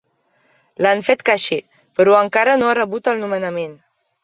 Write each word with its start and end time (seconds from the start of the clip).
L'han 0.85 1.03
fet 1.09 1.21
caixer, 1.29 1.59
però 2.01 2.17
encara 2.23 2.57
no 2.63 2.73
ha 2.73 2.75
rebut 2.83 3.13
el 3.15 3.25
nomenament. 3.27 3.79